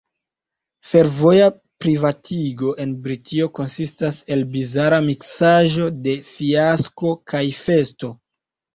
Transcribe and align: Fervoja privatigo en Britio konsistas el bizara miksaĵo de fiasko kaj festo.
Fervoja 0.91 1.49
privatigo 1.85 2.73
en 2.87 2.97
Britio 3.05 3.49
konsistas 3.61 4.19
el 4.39 4.43
bizara 4.59 5.01
miksaĵo 5.13 5.93
de 6.03 6.19
fiasko 6.35 7.17
kaj 7.33 7.49
festo. 7.65 8.17